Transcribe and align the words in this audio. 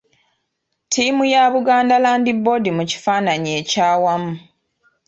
Ttiimu 0.83 1.23
ya 1.33 1.43
Buganda 1.53 1.95
Land 2.03 2.27
Board 2.43 2.65
mu 2.77 2.83
kifaananyi 2.89 3.51
ekyawamu. 3.61 4.33